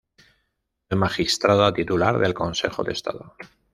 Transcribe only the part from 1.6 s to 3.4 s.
titular del Consejo de Estado.